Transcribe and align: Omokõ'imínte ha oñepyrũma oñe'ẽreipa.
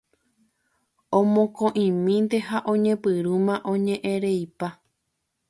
Omokõ'imínte 1.17 2.37
ha 2.47 2.57
oñepyrũma 2.73 3.53
oñe'ẽreipa. 3.71 4.67